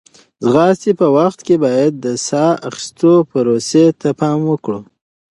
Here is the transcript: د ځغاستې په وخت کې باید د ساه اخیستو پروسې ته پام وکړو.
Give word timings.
د 0.39 0.41
ځغاستې 0.51 0.91
په 0.99 1.07
وخت 1.17 1.39
کې 1.47 1.55
باید 1.65 1.93
د 2.05 2.07
ساه 2.27 2.51
اخیستو 2.69 3.13
پروسې 3.31 3.85
ته 4.01 4.09
پام 4.19 4.39
وکړو. 4.51 4.79